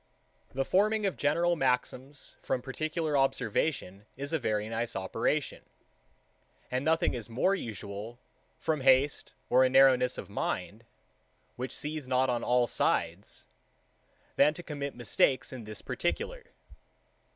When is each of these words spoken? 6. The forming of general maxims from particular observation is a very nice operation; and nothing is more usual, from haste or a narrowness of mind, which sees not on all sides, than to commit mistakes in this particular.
6. 0.47 0.55
The 0.55 0.65
forming 0.65 1.05
of 1.05 1.15
general 1.15 1.55
maxims 1.55 2.35
from 2.41 2.63
particular 2.63 3.15
observation 3.15 4.07
is 4.17 4.33
a 4.33 4.39
very 4.39 4.67
nice 4.67 4.95
operation; 4.95 5.61
and 6.71 6.83
nothing 6.83 7.13
is 7.13 7.29
more 7.29 7.53
usual, 7.53 8.17
from 8.57 8.81
haste 8.81 9.35
or 9.47 9.63
a 9.63 9.69
narrowness 9.69 10.17
of 10.17 10.27
mind, 10.27 10.85
which 11.55 11.71
sees 11.71 12.07
not 12.07 12.31
on 12.31 12.43
all 12.43 12.65
sides, 12.65 13.45
than 14.37 14.55
to 14.55 14.63
commit 14.63 14.95
mistakes 14.95 15.53
in 15.53 15.65
this 15.65 15.83
particular. 15.83 16.45